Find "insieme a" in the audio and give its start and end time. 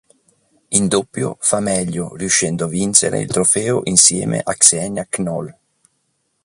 3.83-4.55